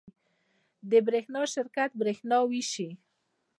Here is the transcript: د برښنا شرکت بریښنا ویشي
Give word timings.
د 0.89 0.93
برښنا 1.05 1.41
شرکت 1.53 1.89
بریښنا 1.99 2.37
ویشي 2.49 2.89